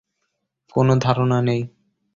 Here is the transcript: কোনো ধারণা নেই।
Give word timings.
কোনো 0.75 0.93
ধারণা 0.97 1.37
নেই। 1.41 1.61